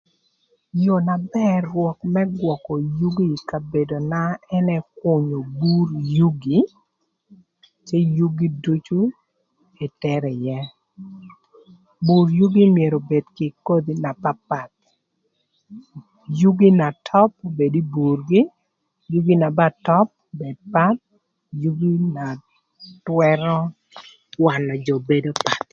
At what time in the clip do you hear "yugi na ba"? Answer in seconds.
19.11-19.67